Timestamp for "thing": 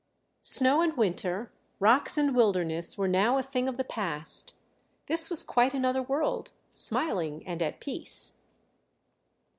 3.43-3.67